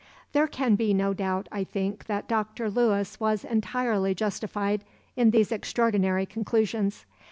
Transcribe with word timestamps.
There 0.33 0.47
can 0.47 0.73
be 0.73 0.95
no 0.95 1.13
doubt, 1.13 1.47
I 1.51 1.63
think, 1.63 2.07
that 2.07 2.27
Dr. 2.27 2.71
Lewis 2.71 3.19
was 3.19 3.45
entirely 3.45 4.15
justified 4.15 4.83
in 5.15 5.29
these 5.29 5.51
extraordinary 5.51 6.25
conclusions. 6.25 7.05